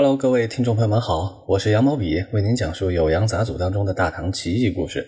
[0.00, 5.04] Hello，各位听众朋友们好，我是羊毛笔，为您讲述《酉阳杂俎》当中的大唐奇异故事。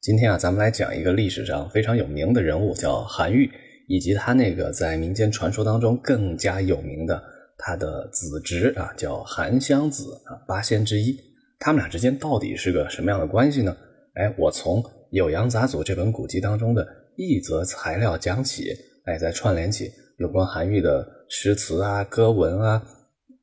[0.00, 3.50] 今天啊，咱们来讲一个历史上非常有名的人物，叫韩愈，
[3.88, 7.22] 以及他那个在民间传说当中更加有名的
[7.58, 11.14] 他的子侄啊，叫韩湘子啊，八仙之一。
[11.58, 13.76] 他们俩之间到底是个什么样的关系呢？
[14.14, 18.70] 哎，我从《酉阳杂俎》这本古籍当中的一则材料讲起，
[19.04, 22.82] 哎，再串联起有关韩愈的诗词啊、歌文啊。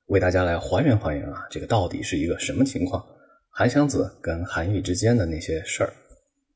[0.08, 3.04] 为大家来还原还原啊，这个到底是一个什么情况？
[3.50, 5.94] 韩湘子跟韩愈之间的那些事儿。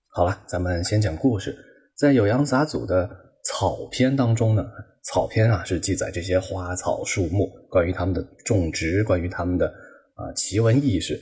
[0.09, 1.55] 好了，咱们先讲故事。
[1.95, 3.09] 在《酉阳杂俎》的
[3.43, 4.65] 草篇当中呢，
[5.03, 9.67] 草篇啊是记载这些花草树木，关于他们的种植，关于他们的
[10.15, 11.19] 啊奇闻异事。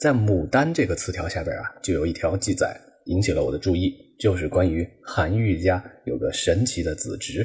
[0.00, 7.44] 在牡丹这个词条下边啊，就有一条记载引起了我的注意，就是关于韩愈家有个神奇的子侄。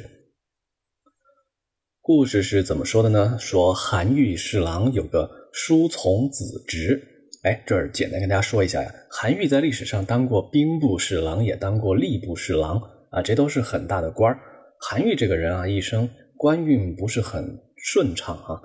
[2.05, 3.37] 故事是怎么说的呢？
[3.39, 7.01] 说韩愈侍郎有个叔从子侄。
[7.43, 8.93] 哎，这儿简单跟大家说一下呀。
[9.09, 12.77] 韩愈在历史上当过兵部侍郎，也当过吏部侍郎
[13.09, 14.37] 啊，这都是很大的官儿
[14.81, 18.61] 韩愈这个人啊，一生官运不是很顺畅啊。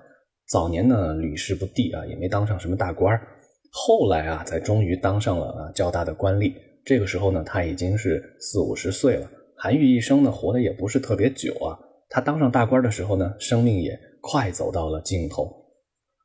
[0.48, 3.22] 早年呢屡试不第啊，也没当上什么大官儿
[3.70, 6.52] 后来啊，才终于当上了啊较大的官吏。
[6.84, 9.30] 这个时候呢，他已经是四五十岁了。
[9.56, 11.78] 韩愈一生呢，活的也不是特别久啊。
[12.08, 15.54] 他当上大官的时候呢，生命也快走到了尽头，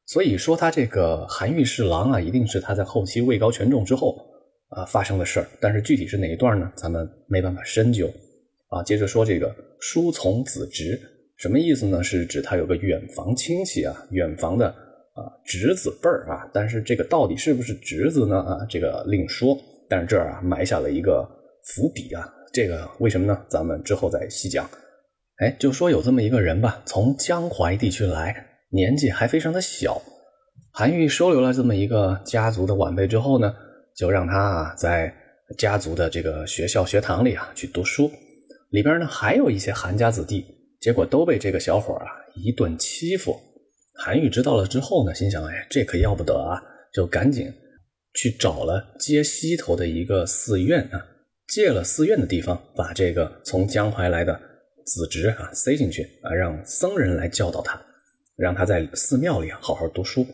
[0.06, 4.18] 所以说他这个韩愈侍郎啊，一定是他在后期位高权重之后
[4.70, 5.48] 啊发生的事儿。
[5.60, 6.72] 但是具体是哪一段呢？
[6.76, 8.10] 咱们没办法深究
[8.70, 8.82] 啊。
[8.84, 11.00] 接着说这个叔从子侄，
[11.38, 12.02] 什么意思呢？
[12.02, 16.50] 是指他有个远房亲戚啊，远房的啊侄子辈儿啊。
[16.54, 18.40] 但是这个到底是不是侄子呢？
[18.40, 19.58] 啊，这个另说。
[19.90, 21.28] 但是这儿啊埋下了一个
[21.66, 23.46] 伏笔啊，这个为什么呢？
[23.48, 24.68] 咱们之后再细讲。
[25.38, 28.36] 哎，就说有这么一个人吧，从江淮地区来，
[28.70, 30.02] 年纪还非常的小。
[30.72, 33.54] 韩愈收留了这么一个家族的晚辈之后呢，
[33.96, 35.14] 就让他啊在
[35.58, 38.12] 家族的这个学校学堂里啊去读书。
[38.70, 40.46] 里边呢还有一些韩家子弟，
[40.80, 43.36] 结果都被这个小伙啊一顿欺负。
[43.96, 46.62] 韩愈知道了之后呢，心想：哎，这可要不得啊！
[46.92, 47.52] 就赶紧
[48.16, 51.06] 去找了街西头的一个寺院啊，
[51.48, 54.40] 借了寺院的地方，把这个从江淮来的。
[54.86, 57.82] 子侄啊，塞进去啊，让僧人来教导他，
[58.36, 60.26] 让他在寺庙里好好读书。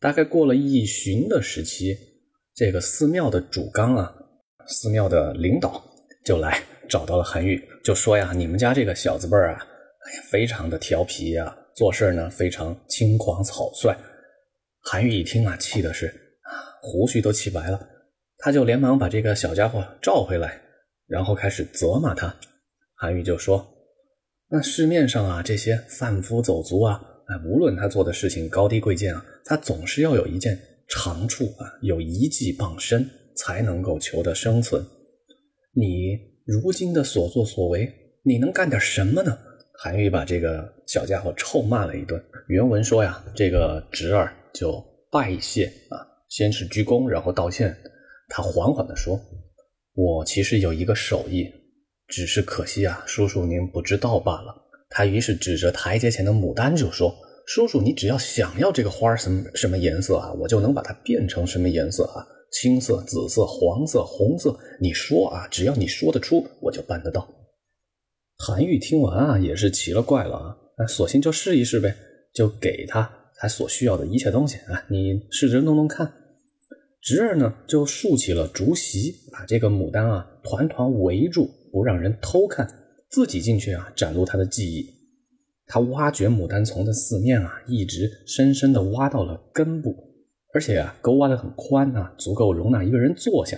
[0.00, 1.96] 大概过了一旬的时期，
[2.54, 4.14] 这个寺庙的主纲啊，
[4.66, 5.82] 寺庙的领导
[6.24, 9.66] 就来找到了韩愈，就说呀：“你们家这个小子辈儿啊，
[10.06, 13.96] 哎呀，非常的调皮呀，做事呢非常轻狂草率。”
[14.82, 17.86] 韩愈一听啊，气的是啊，胡须都气白了，
[18.38, 20.60] 他就连忙把这个小家伙召回来，
[21.06, 22.34] 然后开始责骂他。
[22.94, 23.66] 韩愈就说。
[24.52, 34.84] 那市面上啊，这些贩夫走卒啊，哎，无论他做的事情高低贵贱啊，他总是要有一件长处啊，有一技傍身，才能够求得生存。
[35.72, 37.88] 你如今的所作所为，
[38.24, 39.38] 你能干点什么呢？
[39.78, 42.20] 韩愈把这个小家伙臭骂了一顿。
[42.48, 47.76] 原文说呀，这个侄儿就拜谢啊，先是鞠躬，然后道歉。
[48.28, 49.20] 他缓缓地说
[49.94, 51.48] ：“我其实有一个手艺。”
[52.10, 54.54] 只是可惜啊，叔叔您不知道罢了。
[54.90, 57.14] 他于是指着台阶前的牡丹就说
[57.46, 67.26] ：“叔叔，你只要想要这个花什么什么颜色啊，我就能把它变成什么颜色啊，青色、紫色、黄色、红色，你说啊，只要你说得出，我就办得到。”
[68.44, 71.94] 韩愈听完啊，也是奇了怪了啊，那索性就试一试呗，
[72.34, 76.12] 就给他他所需要的一切东西啊，你试着弄弄看。
[77.00, 81.48] 侄儿呢，就竖起了竹席，把这个牡丹啊团团围住。
[81.72, 82.68] 不让人偷看，
[83.10, 84.86] 自己进去啊，展露他的技艺。
[85.66, 89.94] 他挖掘牡丹丛的四面啊，一直深深的挖到了根部，
[90.52, 93.56] 而且啊，沟挖的很宽啊，足够容纳一个人坐下。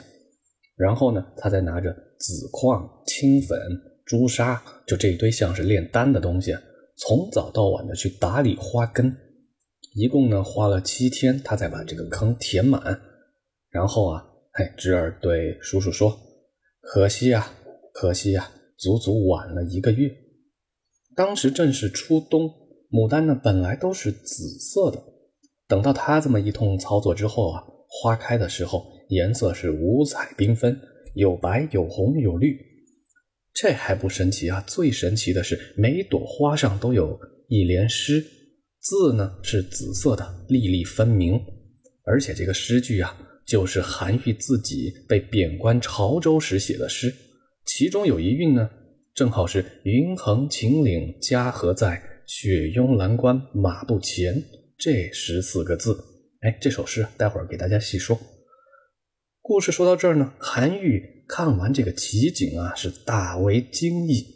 [0.76, 3.58] 然后呢，他再拿着紫矿、青粉、
[4.04, 6.54] 朱砂，就这一堆像是炼丹的东西，
[6.98, 9.16] 从早到晚的去打理花根。
[9.94, 13.00] 一共呢，花了七天，他才把这个坑填满。
[13.70, 16.18] 然后啊，嘿，侄儿对叔叔说
[16.82, 17.54] ：“可惜啊。”
[17.92, 20.10] 可惜呀，足足晚了一个月。
[21.14, 22.50] 当时正是初冬，
[22.90, 25.02] 牡丹呢本来都是紫色的，
[25.68, 30.80] 等到他这么一通操作之后啊，花开的时候颜色是五彩缤纷，
[31.14, 32.58] 有白有红有绿。
[33.54, 38.24] 这还不神奇啊，最神奇的是每朵花上都有一联诗，
[38.80, 41.38] 字呢是紫色的，粒粒分明。
[42.04, 43.14] 而且这个诗句啊，
[43.46, 47.14] 就是韩愈自己被贬官潮州时写的诗。
[47.64, 48.68] 其中有一韵呢，
[49.14, 54.42] 正好是“云横秦岭家何在，雪拥蓝关马不前”，
[54.76, 55.96] 这十四个字。
[56.40, 58.18] 哎，这首诗待会儿给大家细说。
[59.40, 64.26] 故事说到这儿呢，韩愈看完这个奇景啊，是大为惊异。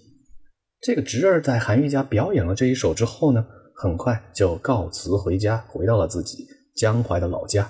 [0.81, 3.45] 这个侄儿在韩愈家表演了这一首之后呢，
[3.75, 6.47] 很快就告辞回家，回到了自己
[6.77, 7.69] 江淮的老家，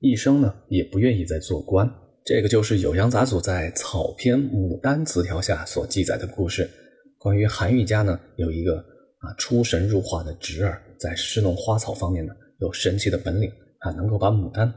[0.00, 1.88] 一生呢也不愿意再做官。
[2.24, 6.70] 这个就是酉阳杂俎在草篇《牡丹词条》下所记载的故事。
[7.18, 14.72] 关于韩愈家呢，有一个啊出神入化的侄儿，在侍弄花草方面呢有神奇的本领啊，能够把牡丹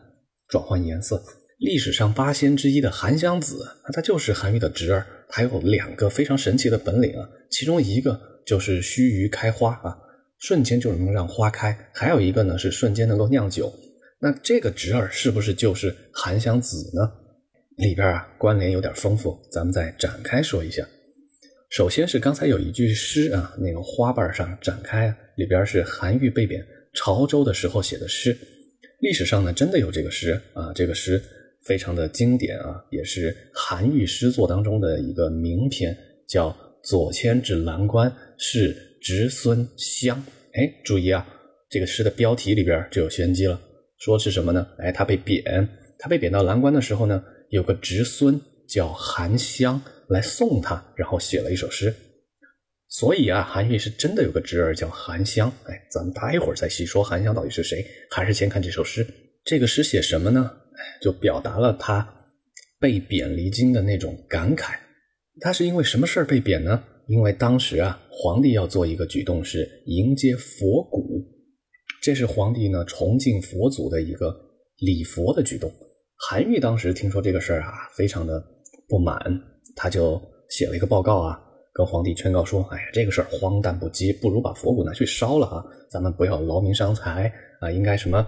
[0.47, 1.21] 转换颜色。
[1.59, 9.95] 历史上八仙之一的韩湘子，那他就是韩愈的侄儿，他有两个非常神奇的本领啊，其中一个就是须臾开花啊，
[10.39, 13.71] 瞬间就能让花开；还有一个呢是瞬间能够酿酒。
[14.19, 17.11] 那这个侄儿是不是就是韩湘子呢？
[17.77, 20.85] 里边啊关联有点丰富，咱们再展开说一下。
[21.69, 28.37] 首先是刚才有一句诗啊，那个花瓣上展开啊，里边是韩愈被贬潮州的时候写的诗。
[28.99, 31.21] 历史上呢真的有这个诗啊，这个诗。
[31.65, 35.97] 非常的经典啊，也是韩愈诗作当中的一个名篇，
[36.27, 36.51] 叫
[36.83, 40.15] 《左迁至蓝关是侄孙湘》。
[40.53, 41.27] 哎，注意啊，
[41.67, 43.59] 这个诗的标题里边就有玄机了，
[43.97, 44.67] 说是什么呢？
[44.77, 45.67] 哎，他被贬，
[45.97, 47.23] 他被贬到蓝关的时候呢，
[47.55, 51.95] 有个侄孙叫韩湘来送他，然后写了一首诗。
[52.89, 55.49] 所以啊，韩愈是真的有个侄儿叫韩湘。
[55.63, 59.07] 哎，咱们待会儿再细说韩湘到底是谁，还是先看这首诗。
[59.45, 60.51] 这个诗写什么呢？
[61.01, 62.05] 就表达了他
[62.77, 64.75] 被贬离京的那种感慨。
[65.39, 66.83] 他是因为什么事儿被贬呢？
[67.07, 71.23] 因为当时啊，皇帝要做一个举动，是迎接佛骨，
[72.01, 74.35] 这是皇帝呢崇敬佛祖的一个
[74.79, 75.71] 礼佛的举动。
[76.17, 78.43] 韩愈当时听说这个事儿啊，非常的
[78.87, 79.17] 不满，
[79.75, 81.39] 他就写了一个报告啊，
[81.73, 88.25] 跟皇帝劝告说：“哎呀，这个事儿荒诞不羁，不如把佛骨拿去烧了啊，咱们不要劳民伤财啊，应该什么？”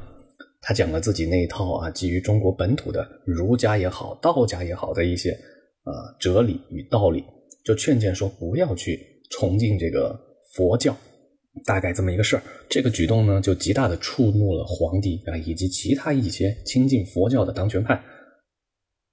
[0.60, 5.30] 他讲了自己那一套啊，基于中国本土的儒家也好、道家也好的一些
[5.83, 7.24] 呃哲理与道理，
[7.63, 9.00] 就劝谏说不要去
[9.30, 10.19] 崇敬这个
[10.54, 10.94] 佛教，
[11.65, 12.44] 大概这么一个事儿。
[12.69, 18.04] 这个举动呢，就极大的触怒了皇帝啊，以及其他一些亲近佛教的当权派。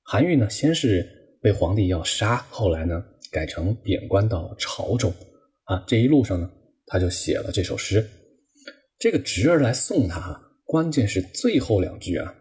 [0.03, 1.07] 韩愈呢，先是
[1.41, 5.13] 被皇帝要杀，后来呢，改成贬官到潮州
[5.65, 5.85] 啊。
[5.87, 6.51] 这一路上呢，
[6.87, 8.07] 他就写了这首诗。
[8.99, 10.41] 这个侄儿来送他。
[10.67, 12.35] 关键是最后两句啊，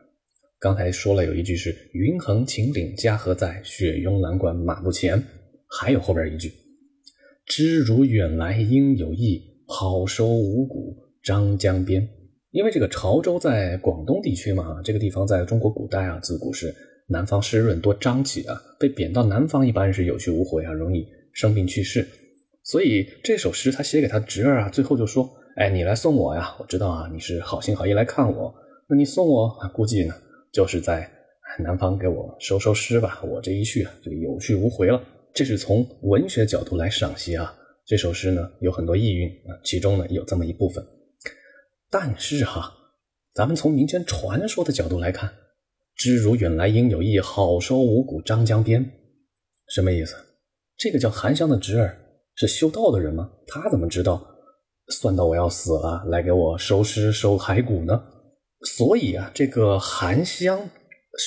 [0.57, 5.21] 刚才说了有一句是“云横秦岭家何在，雪拥蓝关马不前”，
[5.67, 6.51] 还有后边一句
[7.45, 12.07] “知如远来应有意，好收五谷张江边”。
[12.51, 16.73] 因为这个潮州在广东地区嘛，这个地方在中国古代啊，自古是
[17.07, 22.07] 南方湿润多瘴气啊，被贬到南方一般是有去无回啊，容易生病去世。
[22.63, 25.29] 所以这首诗他写给他侄儿啊，最后就说。
[25.55, 26.55] 哎，你来送我呀！
[26.59, 28.51] 我知道啊，你是好心好意来看我。
[28.89, 30.15] 那你送我，估计呢，
[30.51, 31.07] 就是在
[31.59, 33.21] 南方给我收收尸吧。
[33.23, 34.99] 我这一去啊，就有去无回了。
[35.31, 37.55] 这是从文学角度来赏析啊。
[37.85, 40.85] 这首诗呢，有很多意蕴啊，其中呢有这么一部分。
[41.89, 42.73] 但是哈，
[43.33, 45.33] 咱们从民间传说的角度来看
[45.95, 48.89] ，“知如远来应有意，好收五谷张江边”，
[49.67, 50.15] 什么意思？
[50.77, 51.97] 这个叫韩湘的侄儿
[52.35, 53.29] 是修道的人吗？
[53.47, 54.25] 他怎么知道？
[54.87, 58.01] 算到我要死了，来给我收尸收骸骨呢。
[58.65, 60.69] 所以啊，这个韩湘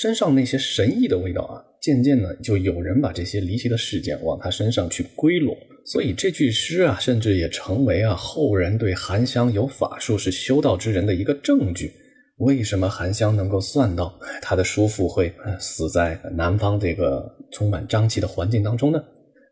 [0.00, 5.56] 身上那些神异的味道啊，渐渐的就有人把这些离奇的事件往他身上去归拢。
[5.84, 11.92] 所以这句诗啊，甚至也成为啊后人对韩湘有法术是修道之人的一个证据。
[12.38, 14.12] 为什么韩湘能够算到
[14.42, 19.00] 他的叔父会死在南方这个充满瘴气的环境当中呢？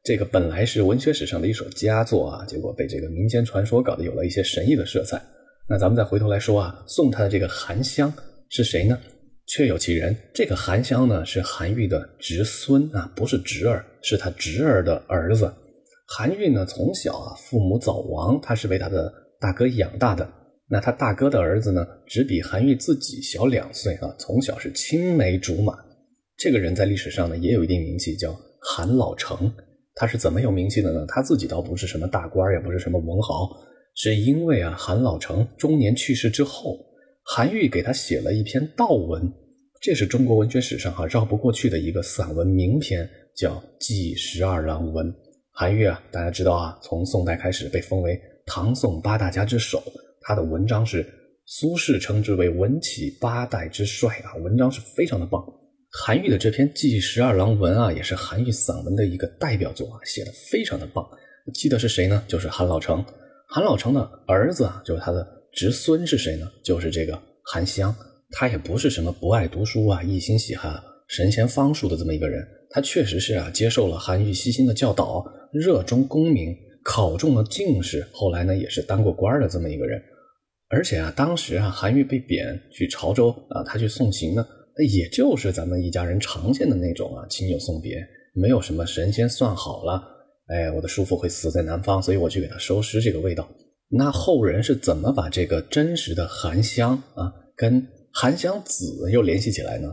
[0.03, 5.23] 这个本来是文学史上的一首佳作啊，结果被这个民间传说搞得有了一些神异的色彩。
[5.69, 8.13] 那咱们再回头来说啊，送他的这个韩湘
[8.51, 8.99] 是谁呢？
[9.47, 10.17] 确有其人。
[10.35, 15.53] 这个韩湘呢是韩愈的侄孙啊，不是侄儿，是他侄儿的儿子。
[16.07, 20.29] 韩愈呢从小啊父母早亡，他是被他的大哥养大的。
[20.69, 25.75] 那他大哥的儿子呢，只比韩愈自己小两岁啊，从小是青梅竹马。
[26.37, 29.53] 这个人在历史上呢也有一定名气，叫韩老成。
[29.95, 31.05] 他是怎么有名气的呢？
[31.07, 33.49] 他自己倒不是什么大官，也不是什么文豪，
[33.95, 36.77] 是因为啊，韩老成中年去世之后，
[37.27, 39.33] 韩愈给他写了一篇悼文，
[39.81, 45.07] 这是中国文学史上哈绕不过去的一个散文名篇，叫《祭十二郎文》。
[45.51, 49.83] 韩愈啊，大家知道啊，从宋代开始被封为唐宋八大家之首，
[50.21, 51.07] 他的文章是
[51.47, 55.43] 苏轼称之为文起八代之帅啊，文章是非常的棒。
[55.91, 61.03] 韩愈的这篇《祭十二郎文》啊，也是韩愈散文的一个代表作啊，写的非常的棒。
[61.55, 62.23] 记得是谁呢？
[62.29, 63.03] 就是韩老成。
[63.47, 65.25] 韩老成的儿子啊，就是他的
[65.55, 66.51] 侄孙是谁呢？
[66.63, 67.95] 就是这个韩湘。
[68.37, 72.45] 他也不是什么不爱读书啊、一心喜哈神仙方术的这么一个人。
[72.71, 80.03] 他确实是啊，接受了韩愈悉心的教导，热衷功名，考中了进士，后来呢也是当过官的这么一个人。
[80.69, 84.45] 而且啊，当时啊，韩愈被贬去潮州啊，他去送行呢，
[84.89, 90.03] 也就是咱们一家人常见的那种啊，亲友送别，没有什么神仙算好了，
[90.49, 93.49] 哎，我的叔父会死在南方，所以我去给他收尸这个味道。
[93.97, 99.89] 那后人是怎么把这个真实的韩湘啊，跟韩湘子又联系起来呢？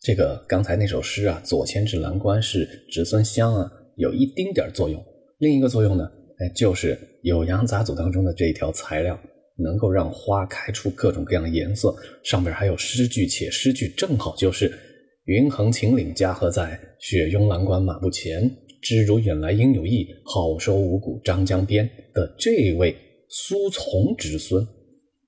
[0.00, 5.02] 这个刚才那首诗啊，“左迁至蓝关是侄孙湘”啊，有一丁点作用。
[5.38, 6.94] 另一个作用呢，哎，就是
[7.30, 9.18] 《酉阳杂俎》当中的这一条材料，
[9.58, 11.94] 能够让花开出各种各样的颜色。
[12.22, 14.72] 上边还有诗句，且诗句正好就是
[15.24, 16.80] “云横秦岭家何在？
[16.98, 18.50] 雪拥蓝关马不前。
[18.82, 22.94] 知汝远来应有意，好收五谷张江边”的这位
[23.36, 24.64] 苏从侄孙。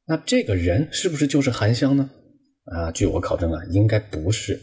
[0.07, 2.09] 那这个人是不是就是韩湘呢？
[2.67, 4.57] 啊，据我考证啊，应该不是。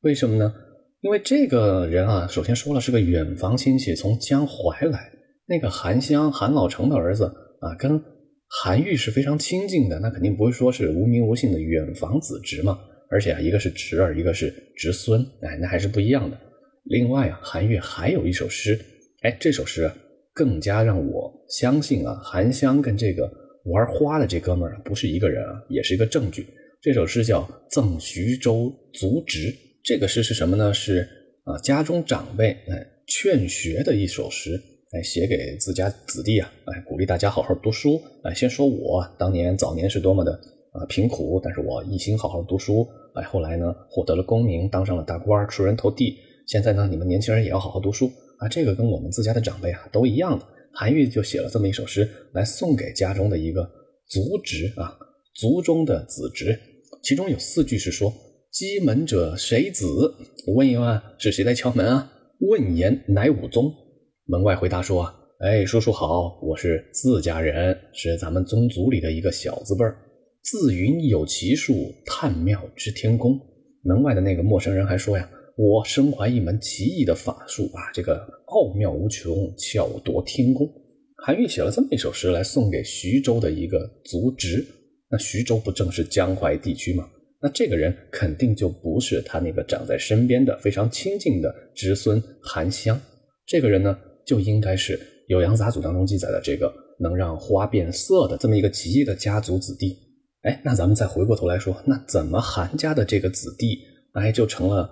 [0.00, 0.52] 为什么呢？
[1.00, 5.12] 因为这个人啊，首先说了是个远房亲戚，从江淮来。
[5.46, 7.26] 那个韩湘，韩老成的儿子
[7.60, 8.02] 啊，跟
[8.48, 12.76] 韩愈是非常亲近的，那肯定不会说是无名无姓的远房子侄嘛。
[13.10, 16.36] 而且啊，一个是侄儿，一个是侄孙，哎，那还是不一样的。
[16.82, 18.76] 另外啊，韩愈还有一首诗，
[19.20, 19.94] 哎，这首诗啊
[20.34, 23.30] 更加让我相信啊，韩湘跟这个
[23.64, 26.46] 玩花的这哥们儿不是一个人啊，也是一个证据。
[26.80, 29.48] 这首诗叫《赠徐州族侄》，
[29.84, 30.72] 这个诗是什么呢？
[30.74, 31.08] 是
[31.44, 34.60] 啊，家中长辈哎劝学的一首诗，
[34.92, 38.00] 哎，写给自家子弟啊，哎，鼓励大家好好读书。
[38.24, 40.32] 哎，先说我当年早年是多么的
[40.72, 42.88] 啊贫苦，但是我一心好好读书。
[43.14, 46.16] 哎，后来呢，获得了功名，当上了大官，出人头地。
[46.48, 48.10] 现在呢，你们年轻人也要好好读书
[48.42, 48.48] 啊。
[48.48, 50.44] 这个跟我们自家的长辈啊都一样的。
[50.74, 53.62] 韩愈就写了这么一首诗来送给家中的一个
[54.08, 54.96] 族侄啊，
[55.34, 56.58] 族中的子侄。
[57.02, 58.12] 其中有四句是说
[58.50, 59.86] ：“击门者谁子？”
[60.54, 62.12] 问一问是谁在敲门啊？
[62.40, 63.72] 问言乃武宗。
[64.26, 65.12] 门外回答说
[65.44, 69.98] ：“哎，叔叔好，我是自家人，是咱们宗族里的一个小字辈儿。
[70.42, 73.38] 自云有奇术，探妙知天工。”
[73.84, 80.68] 门外的那个陌生人还说呀：“我身怀一门奇异的法术啊，这个奥妙无穷，巧夺天工。”
[81.24, 84.64] 韩愈写了这么一首诗来送给徐州的一个族侄。
[85.08, 87.08] 那徐州不正是江淮地区吗？
[87.40, 92.98] 那这个人肯定就不是他那个长在身边的非常亲近的侄孙韩湘。
[93.46, 94.98] 这个人呢，就应该是
[95.32, 99.96] 《酉阳杂俎》当中记载的这个能让花变色的这么一个奇异的家族子弟。
[100.42, 103.78] 哎，那咱们再回过头来说，那怎么韩家的这个子弟
[104.14, 104.90] 哎就成了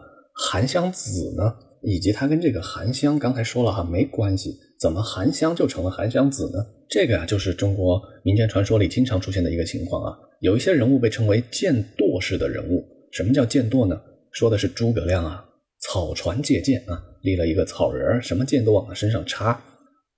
[0.49, 1.53] 韩湘子呢？
[1.83, 6.65] 以及他跟这个韩湘刚才说了哈没关系，怎么韩湘就成了韩湘子呢？
[6.89, 10.19] 这个呀，就是中国民间传说里经常出现的一个情况啊。
[10.41, 12.83] 有一些人物被称为剑堕式的人物。
[13.13, 14.01] 什么叫剑堕呢？
[14.33, 15.45] 说的是诸葛亮啊，
[15.83, 19.63] 草船借箭啊，立了一个草人儿，什么箭都往他身上插。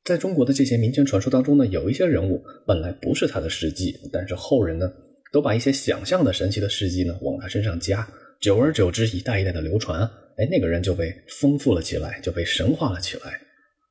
[0.04, 4.92] 在中国的这些民间传说当中呢，有一些人物本来不是他的事迹，但是后人呢，
[5.32, 8.06] 都把一些想象的神奇的事迹呢往他身上加，
[8.42, 10.02] 久而久之，一代一代的流传，
[10.36, 13.40] 哎，那个人就被丰富了起来，就被神化了起来。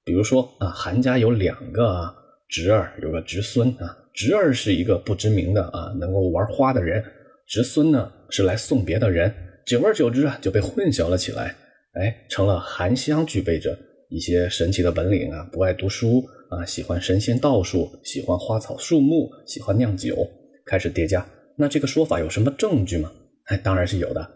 [0.03, 2.13] 比如说啊，韩家有两个。
[2.50, 7.01] 侄儿有个侄孙啊，侄儿是一个不知名的啊，能够玩花的人，
[7.48, 9.34] 侄孙呢是来送别的人，
[9.65, 11.55] 久而久之啊就被混淆了起来，
[11.93, 13.74] 哎，成了韩湘具备着
[14.10, 20.29] 一些神奇的本领啊，不爱读书啊，喜欢神仙道术，喜欢花草树木，喜欢酿酒，
[20.65, 21.25] 开始叠加。
[21.55, 23.10] 那这个说法有什么证据吗？
[23.46, 24.29] 哎，当然是有的。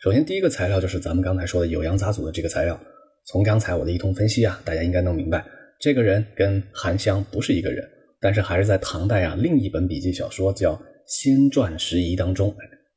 [0.00, 2.80] 首先第一个材料就是咱们刚才说的《酉阳杂组》的这个材料，
[3.26, 5.44] 从刚才我的一通分析啊，大家应该能明白。
[5.78, 7.86] 这个人跟韩湘不是一个人，
[8.18, 10.74] 但是还是在唐代啊另一本笔记小说叫
[11.06, 12.54] 《仙传拾遗》当中，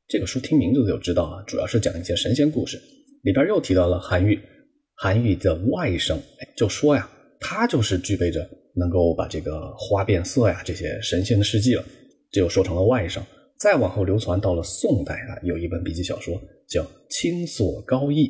[0.08, 2.80] 这个书听名字就知道啊，主要是讲一些神仙故事，
[3.22, 4.40] 里边又提到了韩愈，
[4.94, 6.18] 韩愈的外甥，
[6.56, 7.06] 就说呀，
[7.38, 11.84] 他就是具备着能够把这个花变色呀这些神仙的事迹了，
[12.32, 13.20] 这又说成了外甥。
[13.58, 16.34] 再往后流传到了宋代啊，有一本笔记小说
[16.68, 18.28] 叫《青锁高义》，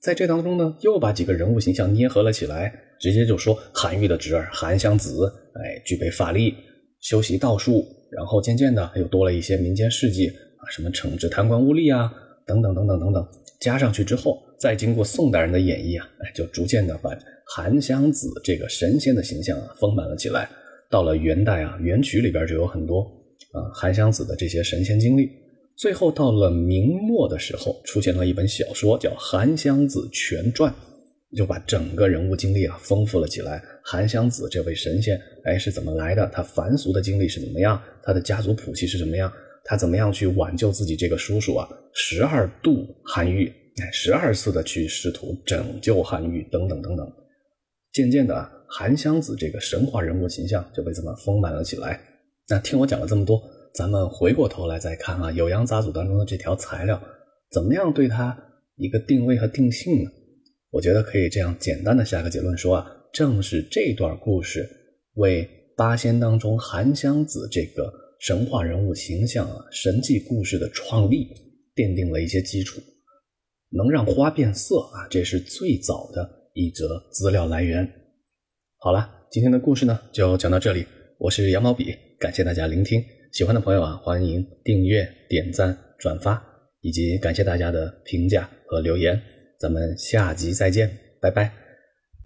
[0.00, 2.84] 在这当中呢，又把几个人物形象捏合了起来。
[3.00, 6.52] 直接就说韩愈的侄儿韩湘子，哎，具备法力，
[7.00, 12.12] 修习道术，然后渐渐的又多了一些民间事迹啊，什么惩治贪官污吏啊，
[12.44, 13.24] 等等等等等等，
[13.60, 17.16] 加上去之后，再经过宋代人的演绎啊，哎，就逐渐的把
[17.54, 20.50] 韩湘子这个神仙的形象啊丰满了起来。
[20.90, 23.08] 到了元代啊，元曲里边就有很多
[23.74, 25.30] 韩湘子的这些神仙经历。
[25.76, 30.72] 最后到了明末的时候，出现了一本小说叫《韩湘子全传》。
[31.36, 33.62] 就把整个人物经历啊丰富了起来。
[33.84, 36.26] 韩湘子这位神仙，哎，是怎么来的？
[36.32, 37.78] 他凡俗的经历是怎么样？
[38.02, 39.30] 他的家族谱系是怎么样？
[39.62, 41.68] 他怎么样去挽救自己这个叔叔啊？
[41.92, 43.46] 十二度韩愈，
[43.82, 47.06] 哎，十二次的去试图拯救韩愈，等等等等。
[47.92, 52.00] 渐渐的，韩湘子这个神话人物形象就被这么丰满了起来。
[52.50, 53.42] 那听我讲了这么多，
[53.74, 57.00] 咱们回过头来再看啊，《酉阳杂俎》当中的这条材料，
[57.50, 58.36] 怎么样对它
[58.76, 60.10] 一个定位和定性呢？
[60.70, 64.68] 我觉得可以这样简单的下个结论说啊，正是这段故事
[65.14, 67.92] 为八仙当中韩湘子这个。
[68.20, 71.28] 神话人物形象啊，神迹故事的创立
[71.76, 72.80] 奠定了一些基础，
[73.70, 77.88] 能让花变色啊，这是最早的一则资料来源。
[78.78, 80.84] 好了，今天的故事呢就讲到这里，
[81.20, 86.42] 我是羊毛笔，感谢大家聆听，喜欢的朋友啊，欢迎订阅、点赞、转发，
[86.80, 89.20] 以及感谢大家的评价和留言，
[89.60, 91.67] 咱们下集再见，拜拜。